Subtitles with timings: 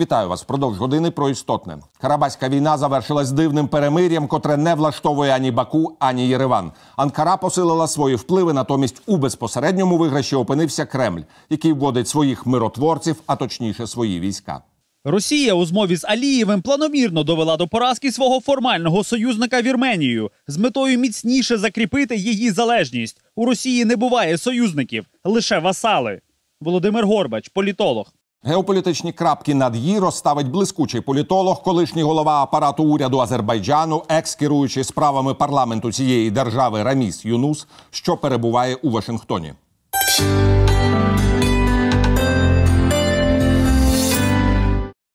[0.00, 1.78] Вітаю вас впродовж години про істотне.
[2.00, 6.72] Карабаська війна завершилась дивним перемир'ям, котре не влаштовує ані Баку, ані Єреван.
[6.96, 8.52] Анкара посилила свої впливи.
[8.52, 14.62] Натомість у безпосередньому виграші опинився Кремль, який вводить своїх миротворців, а точніше свої війська.
[15.04, 20.98] Росія у змові з Алієвим планомірно довела до поразки свого формального союзника Вірменію з метою
[20.98, 23.20] міцніше закріпити її залежність.
[23.36, 26.20] У Росії не буває союзників, лише васали.
[26.60, 28.12] Володимир Горбач, політолог.
[28.43, 35.91] Геополітичні крапки над «і» розставить блискучий політолог, колишній голова апарату уряду Азербайджану, екс-керуючий справами парламенту
[35.91, 39.53] цієї держави Раміс Юнус, що перебуває у Вашингтоні.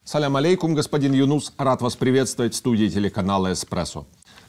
[0.05, 1.53] Салям алейкум, господин Юнус.
[1.59, 4.05] Рад вас приветствовать в студии телеканала «Эспрессо».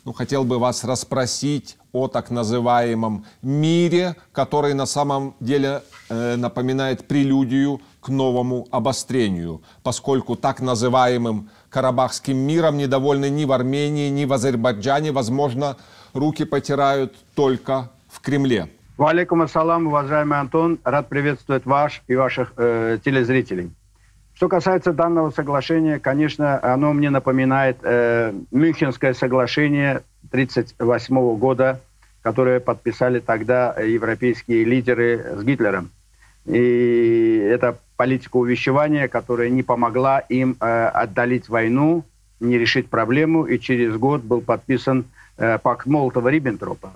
[0.05, 7.07] Ну, хотел бы вас расспросить о так называемом мире, который на самом деле э, напоминает
[7.07, 14.32] прелюдию к новому обострению, поскольку так называемым Карабахским миром недовольны ни в Армении, ни в
[14.32, 15.12] Азербайджане.
[15.12, 15.76] Возможно,
[16.14, 18.68] руки потирают только в Кремле.
[18.96, 20.78] Валикум ассалам, уважаемый Антон.
[20.84, 23.70] Рад приветствовать ваш и ваших э, телезрителей.
[24.34, 31.80] Что касается данного соглашения, конечно, оно мне напоминает э, Мюнхенское соглашение 1938 года,
[32.22, 35.90] которое подписали тогда европейские лидеры с Гитлером.
[36.52, 42.04] И это политика увещевания, которая не помогла им э, отдалить войну,
[42.40, 45.04] не решить проблему, и через год был подписан
[45.36, 46.90] э, пакт Молотова-Риббентропа,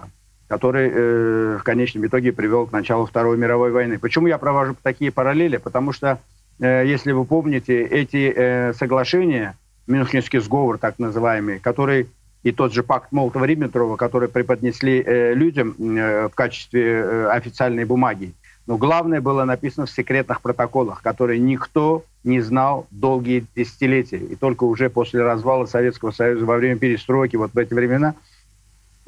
[0.49, 3.99] который э, в конечном итоге привел к началу Второй мировой войны.
[3.99, 5.59] Почему я провожу такие параллели?
[5.59, 6.19] Потому что
[6.61, 12.09] Э, если вы помните, эти э, соглашения, Мюнхенский сговор так называемый, который
[12.43, 18.33] и тот же пакт Молотова-Риббентропа, который преподнесли э, людям в качестве официальной бумаги.
[18.67, 24.17] Но главное было написано в секретных протоколах, которые никто не знал долгие десятилетия.
[24.17, 28.15] И только уже после развала Советского Союза во время перестройки, вот в эти времена,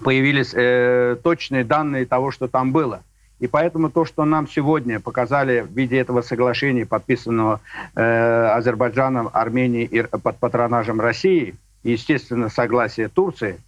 [0.03, 3.03] появились э, точные данные того, что там было.
[3.38, 7.60] И поэтому то, что нам сегодня показали в виде этого соглашения, подписанного
[7.94, 13.59] э, Азербайджаном, Арменией и под патронажем России, естественно, согласие Турции,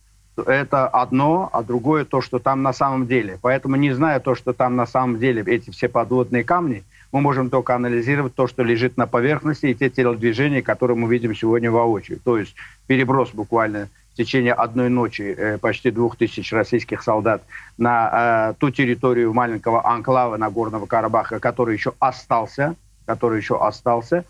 [0.43, 3.39] это одно, а другое то, что там на самом деле.
[3.41, 7.51] Поэтому, не зная то, что там на самом деле, эти все подводные камни, мы можем
[7.51, 12.21] только анализировать то, что лежит на поверхности, и те телодвижения, которые мы видим сегодня воочию.
[12.23, 12.55] То есть
[12.87, 13.89] переброс буквально
[14.19, 17.43] течение одной ночи э, почти двух тысяч российских солдат
[17.79, 22.75] на э, ту территорию маленького анклава Нагорного Карабаха, который еще остался,
[23.07, 24.25] который еще остался.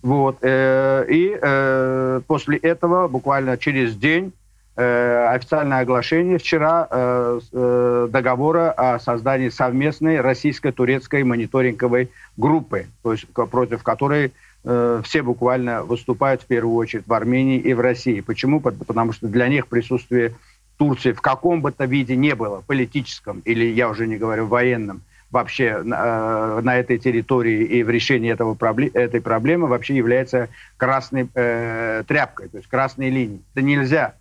[0.00, 0.38] Вот.
[0.42, 4.32] Э, и э, после этого, буквально через день,
[4.76, 13.26] э, официальное оглашение вчера э, э, договора о создании совместной российско-турецкой мониторинговой группы, то есть
[13.28, 14.32] против которой
[14.64, 18.20] все буквально выступают в первую очередь в Армении и в России.
[18.20, 18.60] Почему?
[18.60, 20.34] Потому что для них присутствие
[20.76, 25.02] Турции в каком бы то виде не было, политическом или, я уже не говорю, военном,
[25.32, 28.56] вообще э, на этой территории и в решении этого,
[28.94, 33.42] этой проблемы вообще является красной э, тряпкой, то есть красной линией.
[33.54, 34.14] Это нельзя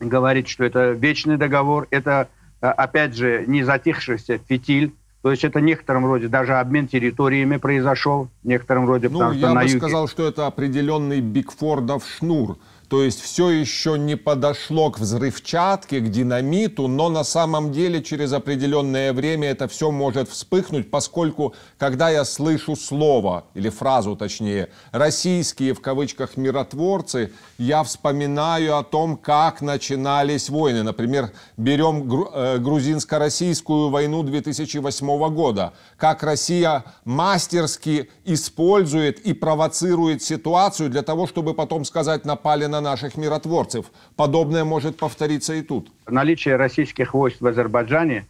[0.00, 2.28] говорить, что это вечный договор, это,
[2.60, 7.56] э, опять же, не затихшийся фитиль, то есть это в некотором роде даже обмен территориями
[7.56, 9.78] произошел, в некотором роде, ну, я бы юге...
[9.78, 12.58] сказал, что это определенный Бигфордов шнур.
[12.88, 18.32] То есть все еще не подошло к взрывчатке, к динамиту, но на самом деле через
[18.32, 25.74] определенное время это все может вспыхнуть, поскольку когда я слышу слово, или фразу точнее, российские
[25.74, 30.84] в кавычках миротворцы, я вспоминаю о том, как начинались войны.
[30.84, 41.02] Например, берем э, грузинско-российскую войну 2008 года, как Россия мастерски использует и провоцирует ситуацию для
[41.02, 43.86] того, чтобы потом сказать напали на на наших миротворцев.
[44.16, 45.90] Подобное может повториться и тут.
[46.06, 48.26] Наличие российских войск в Азербайджане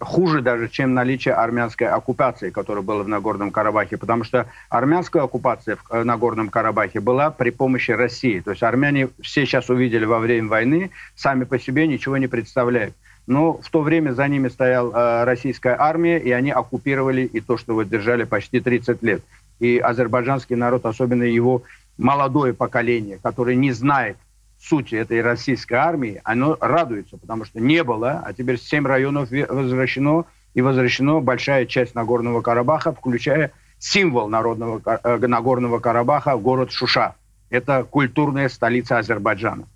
[0.00, 5.76] хуже даже, чем наличие армянской оккупации, которая была в Нагорном Карабахе, потому что армянская оккупация
[5.76, 8.40] в э, Нагорном Карабахе была при помощи России.
[8.40, 12.94] То есть армяне все сейчас увидели во время войны, сами по себе ничего не представляют.
[13.26, 17.58] Но в то время за ними стояла э, российская армия, и они оккупировали и то,
[17.58, 19.22] что вот держали почти 30 лет.
[19.60, 21.62] И азербайджанский народ, особенно его
[21.98, 24.16] молодое поколение, которое не знает
[24.58, 30.24] сути этой российской армии, оно радуется, потому что не было, а теперь семь районов возвращено,
[30.54, 37.14] и возвращено большая часть Нагорного Карабаха, включая символ народного, э, Нагорного Карабаха, город Шуша.
[37.50, 39.68] Это культурная столица Азербайджана.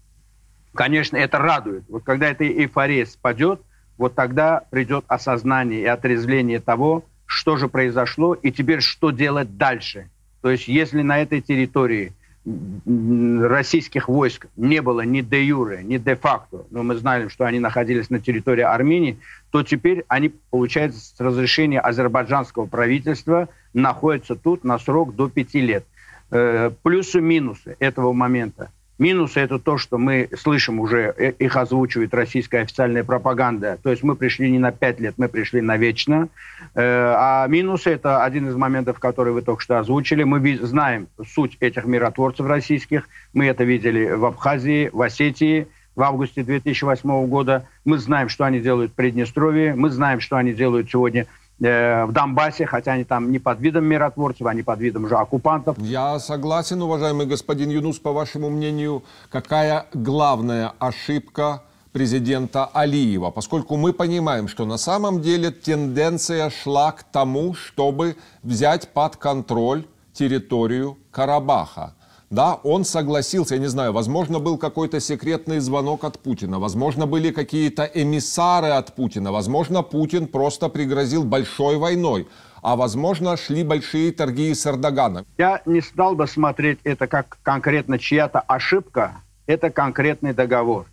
[0.74, 1.84] Конечно, это радует.
[1.88, 3.60] Вот когда эта эйфория спадет,
[3.98, 10.08] вот тогда придет осознание и отрезвление того, что же произошло, и теперь что делать дальше–
[10.42, 12.12] То есть если на этой территории
[12.46, 17.58] российских войск не было ни де юре, ни де факто, но мы знаем, что они
[17.58, 19.18] находились на территории Армении,
[19.50, 25.84] то теперь они, получается, с разрешения азербайджанского правительства находятся тут на срок до пяти лет.
[26.30, 32.58] Э, плюсы-минусы этого момента– Минусы это то, что мы слышим уже, э, их озвучивает российская
[32.58, 33.78] официальная пропаганда.
[33.82, 36.28] То есть мы пришли не на пять лет, мы пришли на вечно.
[36.74, 40.22] Э, а минусы это один из моментов, который вы только что озвучили.
[40.24, 43.08] Мы знаем суть этих миротворцев российских.
[43.32, 47.66] Мы это видели в Абхазии, в Осетии в августе 2008 года.
[47.86, 49.74] Мы знаем, что они делают в Приднестровье.
[49.74, 51.26] Мы знаем, что они делают сегодня
[51.62, 55.76] Э, в Донбассе, хотя они там не под видом миротворцев, они под видом же оккупантов.
[55.78, 61.62] Я согласен, уважаемый господин Юнус, по вашему мнению, какая главная ошибка
[61.92, 68.88] президента Алиева, поскольку мы понимаем, что на самом деле тенденция шла к тому, чтобы взять
[68.88, 69.84] под контроль
[70.14, 71.94] территорию Карабаха.
[72.30, 77.32] Да, он согласился, я не знаю, возможно, был какой-то секретный звонок от Путина, возможно, были
[77.32, 82.28] какие-то эмиссары от Путина, возможно, Путин просто пригрозил большой войной,
[82.62, 85.26] а возможно, шли большие торги с Эрдоганом.
[85.38, 90.86] Я не стал бы смотреть это как конкретно чья-то ошибка, это конкретный договор.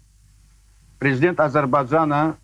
[0.98, 2.38] Президент Азербайджана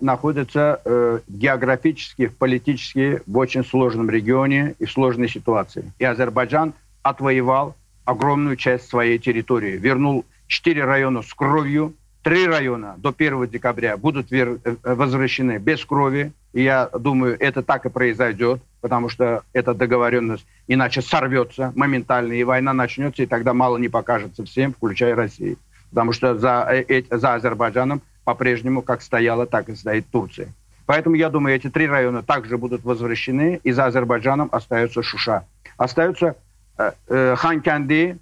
[0.00, 5.92] находится э, географически, политически в очень сложном регионе и в сложной ситуации.
[5.98, 6.72] И Азербайджан
[7.02, 7.74] отвоевал
[8.08, 9.76] огромную часть своей территории.
[9.76, 14.58] Вернул четыре района с кровью, три района до 1 декабря будут вер...
[14.64, 16.32] Э, возвращены без крови.
[16.54, 22.44] И я думаю, это так и произойдет, потому что эта договоренность иначе сорвется моментально, и
[22.44, 25.58] война начнется, и тогда мало не покажется всем, включая Россию.
[25.90, 30.48] Потому что за, э, за Азербайджаном по-прежнему как стояла, так и стоит Турция.
[30.86, 35.44] Поэтому я думаю, эти три района также будут возвращены, и за Азербайджаном остается Шуша.
[35.76, 36.36] Остаются
[36.78, 38.18] Э, э, Ханканди,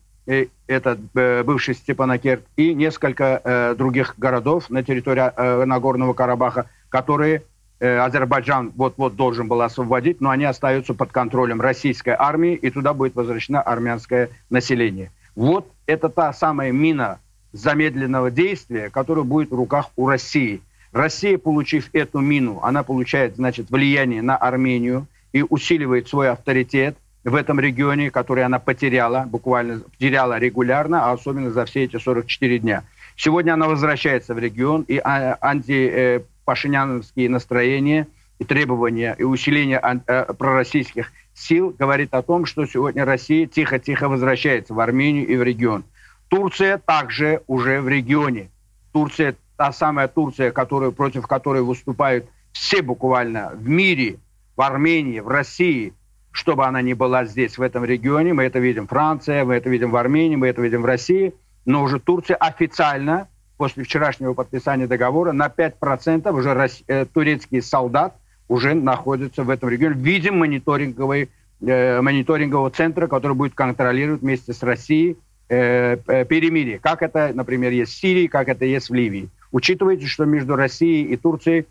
[0.66, 7.42] это э, бывший Степанакерт, и несколько других городов на территории Нагорного Карабаха, которые
[7.78, 13.14] Азербайджан вот-вот должен был освободить, но они остаются под контролем российской армии, и туда будет
[13.14, 15.12] возвращено армянское население.
[15.36, 17.20] Вот это та самая мина
[17.52, 20.60] замедленного действия, которая будет в руках у России.
[20.90, 27.34] Россия, получив эту мину, она получает, значит, влияние на Армению и усиливает свой авторитет, в
[27.34, 32.84] этом регионе, который она потеряла, буквально потеряла регулярно, а особенно за все эти 44 дня.
[33.16, 38.06] Сегодня она возвращается в регион, и а, антипашиняновские настроения
[38.38, 44.72] и требования и усиление э, пророссийских сил говорит о том, что сегодня Россия тихо-тихо возвращается
[44.72, 45.84] в Армению и в регион.
[46.28, 48.50] Турция также уже в регионе.
[48.92, 54.18] Турция, та самая Турция, которую, против которой выступают все буквально в мире,
[54.54, 55.92] в Армении, в России–
[56.36, 58.34] чтобы она не была здесь, в этом регионе.
[58.34, 61.32] Мы это видим в Франции, мы это видим в Армении, мы это видим в России.
[61.64, 66.82] Но уже Турция официально, после вчерашнего подписания договора, на 5% уже рос...
[66.88, 68.16] э, турецкий солдат
[68.48, 69.94] уже находится в этом регионе.
[69.94, 71.30] Видим мониторинговый,
[71.62, 75.16] э, мониторингового центра, который будет контролировать вместе с Россией
[75.48, 76.78] э, э, перемирие.
[76.78, 79.30] Как это, например, есть в Сирии, как это есть в Ливии.
[79.52, 81.64] Учитывайте, что между Россией и Турцией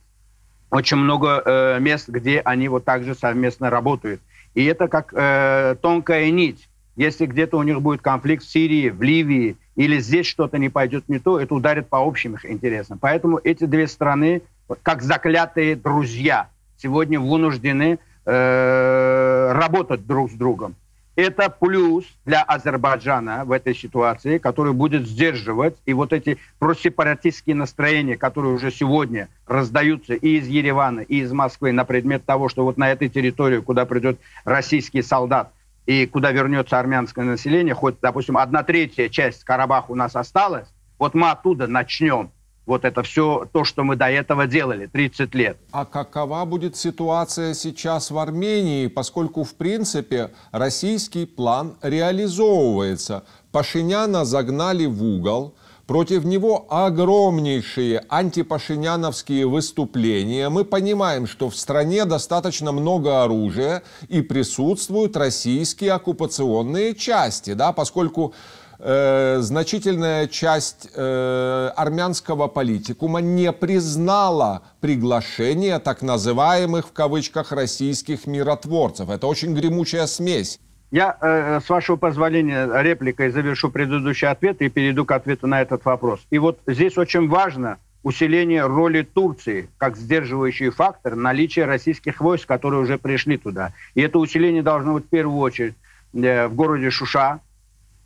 [0.72, 4.22] очень много э, мест, где они вот так же совместно работают.
[4.56, 6.68] И это как э, тонкая нить.
[6.96, 11.10] Если где-то у них будет конфликт в Сирии, в Ливии, или здесь что-то не пойдет
[11.10, 12.98] не то, это ударит по общим их интересам.
[12.98, 14.42] Поэтому эти две страны,
[14.82, 20.76] как заклятые друзья, сегодня вынуждены э, работать друг с другом.
[21.16, 28.18] Это плюс для Азербайджана в этой ситуации, который будет сдерживать и вот эти просепаратистские настроения,
[28.18, 32.78] которые уже сегодня раздаются и из Еревана, и из Москвы на предмет того, что вот
[32.78, 35.54] на этой территории, куда придет российский солдат
[35.86, 40.68] и куда вернется армянское население, хоть, допустим, одна третья часть Карабаха у нас осталась,
[41.00, 42.32] вот мы оттуда начнем
[42.66, 45.58] вот это все то, что мы до этого делали 30 лет.
[45.72, 53.24] А какова будет ситуация сейчас в Армении, поскольку, в принципе, российский план реализовывается?
[53.52, 55.56] Пашиняна загнали в угол,
[55.88, 60.50] Против него огромнейшие антипашиняновские выступления.
[60.50, 68.34] Мы понимаем, что в стране достаточно много оружия и присутствуют российские оккупационные части, да, поскольку
[68.80, 79.10] э, значительная часть э, армянского политикума не признала приглашение так называемых в кавычках российских миротворцев.
[79.10, 80.60] Это очень гремучая смесь.
[80.92, 85.84] Я, э, с вашего позволения, репликой завершу предыдущий ответ и перейду к ответу на этот
[85.86, 86.22] вопрос.
[86.30, 92.82] И вот здесь очень важно усиление роли Турции как сдерживающий фактор наличия российских войск, которые
[92.82, 93.74] уже пришли туда.
[93.96, 95.74] И это усиление должно быть в первую очередь
[96.14, 97.40] э, в городе Шуша,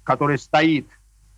[0.09, 0.87] который стоит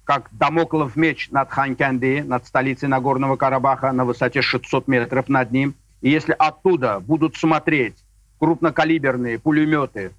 [0.06, 5.76] как домоклов меч над Ханьканди, над столицей Нагорного Карабаха, на высоте 600 метров над ним.
[6.00, 7.98] И если оттуда будут смотреть
[8.40, 10.14] крупнокалиберные пулеметы,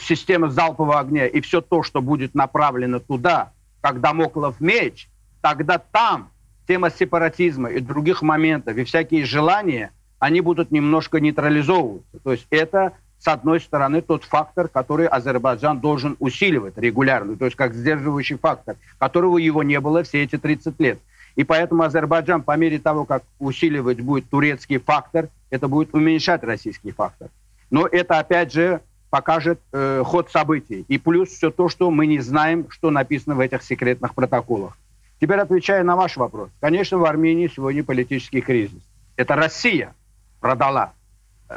[0.00, 3.50] системы залпового огня и все то, что будет направлено туда,
[3.80, 5.08] как домоклов меч,
[5.40, 6.30] тогда там
[6.68, 9.90] тема сепаратизма и других моментов, и всякие желания,
[10.20, 12.20] они будут немножко нейтрализовываться.
[12.22, 12.92] То есть это,
[13.24, 18.76] с одной стороны, тот фактор, который Азербайджан должен усиливать регулярно, то есть как сдерживающий фактор,
[18.98, 20.98] которого его не было все эти 30 лет.
[21.34, 26.90] И поэтому Азербайджан, по мере того, как усиливать будет турецкий фактор, это будет уменьшать российский
[26.90, 27.28] фактор.
[27.70, 30.84] Но это, опять же, покажет э, ход событий.
[30.88, 34.76] И плюс все то, что мы не знаем, что написано в этих секретных протоколах.
[35.18, 36.50] Теперь отвечая на ваш вопрос.
[36.60, 38.82] Конечно, в Армении сегодня политический кризис.
[39.16, 39.94] Это Россия
[40.40, 40.92] продала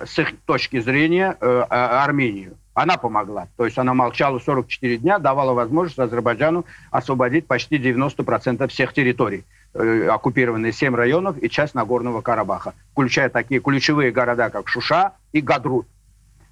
[0.05, 2.57] с их точки зрения э, а, Армению.
[2.73, 3.47] Она помогла.
[3.57, 9.43] То есть она молчала 44 дня, давала возможность Азербайджану освободить почти 90% всех территорий.
[9.73, 15.41] Э, оккупированные 7 районов и часть Нагорного Карабаха, включая такие ключевые города, как Шуша и
[15.41, 15.87] Гадрут.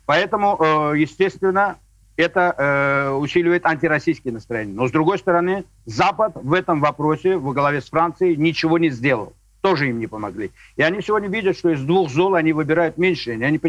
[0.05, 1.77] Поэтому, э, естественно,
[2.17, 4.73] это усиливает антироссийские настроения.
[4.73, 9.33] Но, с другой стороны, Запад в этом вопросе во главе с Францией ничего не сделал.
[9.65, 10.51] Тоже им не помогли.
[10.75, 13.43] И они сегодня видят, что из двух зол они выбирают меньшее.
[13.43, 13.67] Они, по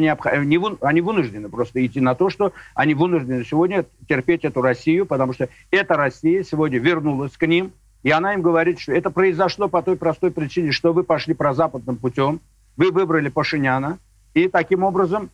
[0.82, 5.48] они вынуждены просто идти на то, что они вынуждены сегодня терпеть эту Россию, потому что
[5.70, 7.72] эта Россия сегодня вернулась к ним,
[8.02, 11.96] и она им говорит, что это произошло по той простой причине, что вы пошли прозападным
[11.96, 12.40] путем,
[12.76, 13.98] вы выбрали Пашиняна,
[14.34, 15.30] и таким образом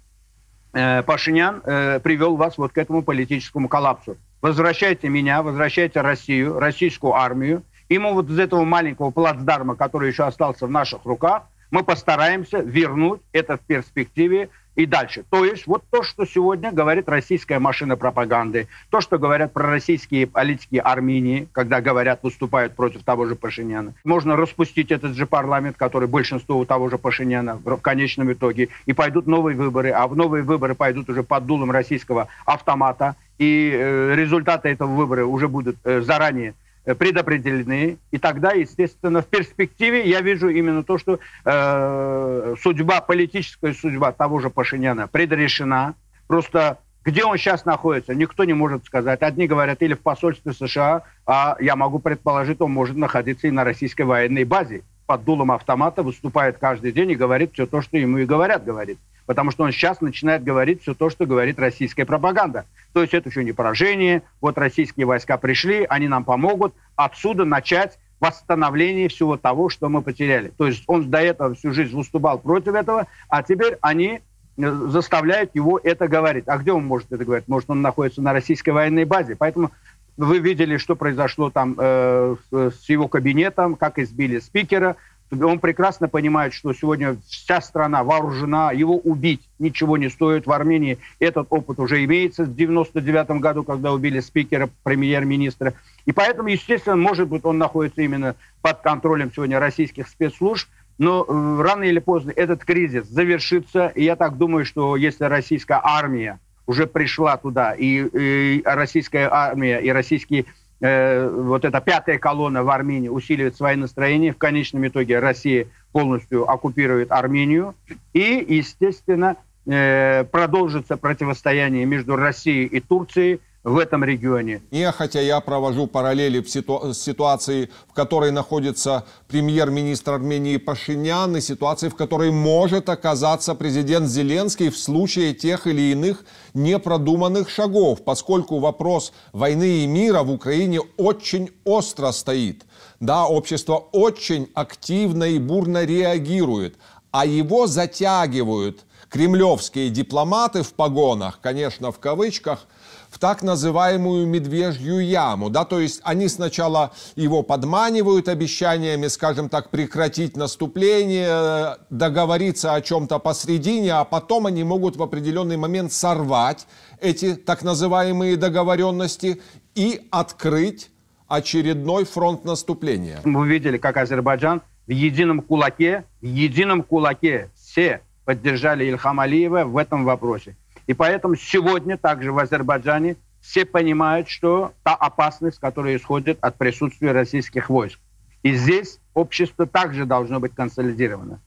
[0.74, 4.16] э, Пашинян э, привел вас вот к этому политическому коллапсу.
[4.40, 7.64] Возвращайте меня, возвращайте Россию, российскую армию.
[7.92, 13.20] И вот из этого маленького плацдарма, который еще остался в наших руках, мы постараемся вернуть
[13.32, 15.24] это в перспективе и дальше.
[15.28, 20.76] То есть вот то, что сегодня говорит российская машина пропаганды, то, что говорят пророссийские политики
[20.76, 23.92] Армении, когда говорят, выступают против того же Пашиняна.
[24.04, 28.94] Можно распустить этот же парламент, который большинство у того же Пашиняна в конечном итоге, и
[28.94, 34.14] пойдут новые выборы, а в новые выборы пойдут уже под дулом российского автомата, и э,
[34.14, 37.98] результаты этого выбора уже будут э, заранее предопределены.
[38.10, 44.40] И тогда, естественно, в перспективе я вижу именно то, что э, судьба, политическая судьба того
[44.40, 45.94] же Пашиняна предрешена.
[46.26, 49.22] Просто где он сейчас находится, никто не может сказать.
[49.22, 53.64] Одни говорят или в посольстве США, а я могу предположить, он может находиться и на
[53.64, 54.82] российской военной базе.
[55.06, 58.98] Под дулом автомата выступает каждый день и говорит все то, что ему и говорят, говорит
[59.26, 62.64] потому что он сейчас начинает говорить все то, что говорит российская пропаганда.
[62.92, 67.98] То есть это еще не поражение, вот российские войска пришли, они нам помогут, отсюда начать
[68.20, 70.52] восстановление всего того, что мы потеряли.
[70.56, 74.20] То есть он до этого всю жизнь выступал против этого, а теперь они
[74.56, 76.44] э, заставляют его это говорить.
[76.46, 77.48] А где он может это говорить?
[77.48, 79.34] Может, он находится на российской военной базе.
[79.34, 79.72] Поэтому
[80.16, 84.96] вы видели, что произошло там э, с его кабинетом, как избили спикера,
[85.40, 90.46] он прекрасно понимает, что сегодня вся страна вооружена, его убить ничего не стоит.
[90.46, 95.74] В Армении этот опыт уже имеется в 99 году, когда убили спикера, премьер-министра.
[96.04, 101.62] И поэтому, естественно, может быть, он находится именно под контролем сегодня российских спецслужб, но э,
[101.62, 103.88] рано или поздно этот кризис завершится.
[103.94, 109.78] И я так думаю, что если российская армия уже пришла туда, и, и российская армия,
[109.78, 110.44] и российские
[110.82, 114.32] э, вот эта пятая колонна в Армении усиливает свои настроения.
[114.32, 117.74] В конечном итоге Россия полностью оккупирует Армению.
[118.12, 119.36] И, естественно,
[119.66, 124.62] э, продолжится противостояние между Россией и Турцией– в этом регионе.
[124.72, 126.92] Не, хотя я провожу параллели ситу...
[126.94, 134.68] ситуации, в которой находится премьер-министр Армении Пашинян, и ситуации, в которой может оказаться президент Зеленский
[134.68, 141.50] в случае тех или иных непродуманных шагов, поскольку вопрос войны и мира в Украине очень
[141.64, 142.64] остро стоит.
[142.98, 146.76] Да, общество очень активно и бурно реагирует,
[147.12, 152.66] а его затягивают кремлевские дипломаты в погонах, конечно, в кавычках–
[153.12, 155.50] в так называемую медвежью яму.
[155.50, 155.64] Да?
[155.64, 163.92] То есть они сначала его подманивают обещаниями, скажем так, прекратить наступление, договориться о чем-то посредине,
[163.92, 166.66] а потом они могут в определенный момент сорвать
[167.00, 169.42] эти так называемые договоренности
[169.74, 170.90] и открыть
[171.28, 173.20] очередной фронт наступления.
[173.24, 179.76] Мы видели, как Азербайджан в едином кулаке, в едином кулаке все поддержали Ильхам Алиева в
[179.76, 180.56] этом вопросе.
[180.86, 187.12] И поэтому сегодня также в Азербайджане все понимают, что та опасность, которая исходит от присутствия
[187.12, 187.98] российских войск.
[188.42, 191.40] И здесь общество также должно быть консолидировано.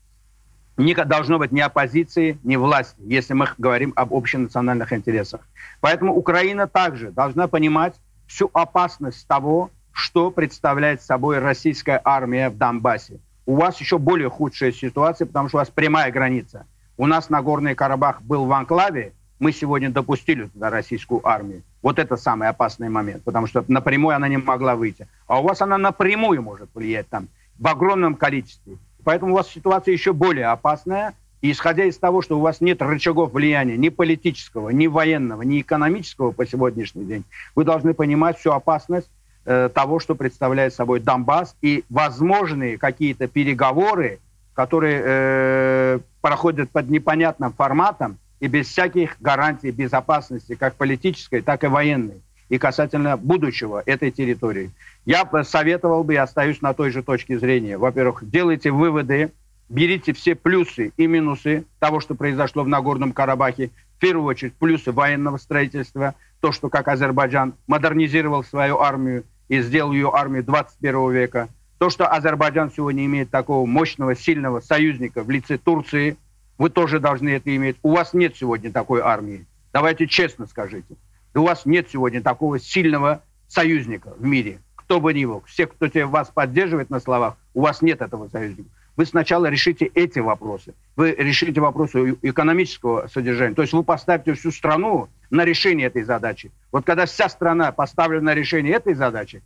[0.78, 5.42] не должно быть ни оппозиции, ни власти, если мы говорим об общенациональных интересах.
[5.80, 7.96] Поэтому Украина также должна понимать
[8.28, 13.20] всю опасность того, что представляет собой российская армия в Донбассе.
[13.46, 16.66] У вас еще более худшая ситуация, потому что у вас прямая граница.
[16.98, 21.64] У нас Нагорный Карабах был в анклаве, мы сегодня допустили туда российскую армию.
[21.82, 25.08] Вот это самый опасный момент, потому что напрямую она не могла выйти.
[25.28, 27.28] А у вас она напрямую может влиять там
[27.60, 28.78] в огромном количестве.
[29.04, 31.14] Поэтому у вас ситуация еще более опасная.
[31.42, 35.62] И исходя из того, что у вас нет рычагов влияния ни политического, ни военного, ни
[35.62, 37.24] экономического по сегодняшний день,
[37.54, 39.12] вы должны понимать всю опасность
[39.46, 44.20] э, того, что представляет собой Донбасс и возможные какие-то переговоры,
[44.56, 51.68] которые э, проходят под непонятным форматом и без всяких гарантий безопасности, как политической, так и
[51.68, 54.70] военной, и касательно будущего этой территории.
[55.04, 57.80] Я советовал бы и остаюсь на той же точке зрения.
[57.80, 59.32] Во-первых, делайте выводы,
[59.68, 63.72] берите все плюсы и минусы того, что произошло в Нагорном Карабахе.
[63.98, 69.92] В первую очередь плюсы военного строительства, то, что как Азербайджан модернизировал свою армию и сделал
[69.92, 71.50] ее армию 21 века.
[71.80, 76.18] То, что Азербайджан сегодня имеет такого мощного, сильного союзника в лице Турции,
[76.58, 77.78] вы тоже должны это иметь.
[77.84, 79.46] У вас нет сегодня такой армии.
[79.74, 80.96] Давайте честно скажите.
[81.34, 85.88] У вас нет сегодня такого сильного союзника в мире кто бы ни был, все, кто
[85.88, 88.70] тебе вас поддерживает на словах, у вас нет этого союзника.
[88.96, 90.74] Вы сначала решите эти вопросы.
[90.96, 93.56] Вы решите вопросы экономического содержания.
[93.56, 96.52] То есть вы поставите всю страну на решение этой задачи.
[96.72, 99.42] Вот когда вся страна поставлена на решение этой задачи,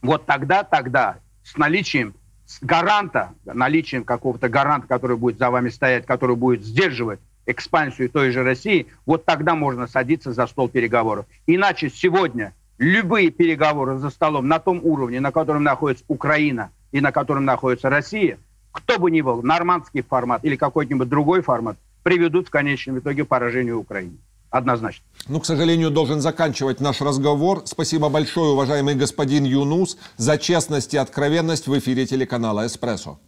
[0.00, 2.14] вот тогда, тогда с наличием
[2.60, 8.42] гаранта, наличием какого-то гаранта, который будет за вами стоять, который будет сдерживать экспансию той же
[8.42, 11.26] России, вот тогда можно садиться за стол переговоров.
[11.46, 17.12] Иначе сегодня любые переговоры за столом на том уровне, на котором находится Украина и на
[17.12, 18.38] котором находится Россия,
[18.70, 23.28] кто бы ни был, нормандский формат или какой-нибудь другой формат, приведут в конечном итоге к
[23.28, 24.18] поражению Украины.
[24.50, 25.04] Однозначно.
[25.28, 27.62] Ну, к сожалению, должен заканчивать наш разговор.
[27.66, 33.18] Спасибо большое, уважаемый господин Юнус, за честность и откровенность в эфире телеканала «Эспрессо».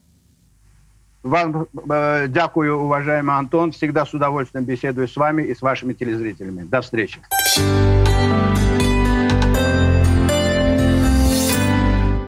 [1.23, 3.73] Вам э, дякую, уважаемый Антон.
[3.73, 6.63] Всегда с удовольствием беседую с вами и с вашими телезрителями.
[6.63, 7.21] До встречи.